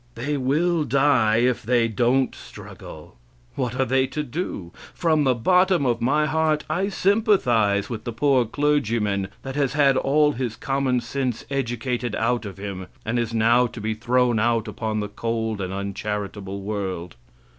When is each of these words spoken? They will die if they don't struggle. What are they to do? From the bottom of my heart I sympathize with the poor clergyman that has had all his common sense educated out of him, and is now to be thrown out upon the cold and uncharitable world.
They 0.15 0.35
will 0.35 0.83
die 0.83 1.35
if 1.43 1.61
they 1.61 1.87
don't 1.87 2.33
struggle. 2.33 3.17
What 3.53 3.79
are 3.79 3.85
they 3.85 4.07
to 4.07 4.23
do? 4.23 4.71
From 4.95 5.25
the 5.25 5.35
bottom 5.35 5.85
of 5.85 6.01
my 6.01 6.25
heart 6.25 6.63
I 6.67 6.89
sympathize 6.89 7.87
with 7.87 8.05
the 8.05 8.11
poor 8.11 8.45
clergyman 8.45 9.27
that 9.43 9.55
has 9.55 9.73
had 9.73 9.97
all 9.97 10.31
his 10.31 10.55
common 10.55 11.01
sense 11.01 11.45
educated 11.51 12.15
out 12.15 12.47
of 12.47 12.57
him, 12.57 12.87
and 13.05 13.19
is 13.19 13.31
now 13.31 13.67
to 13.67 13.79
be 13.79 13.93
thrown 13.93 14.39
out 14.39 14.67
upon 14.67 15.01
the 15.01 15.07
cold 15.07 15.61
and 15.61 15.71
uncharitable 15.71 16.61
world. 16.63 17.15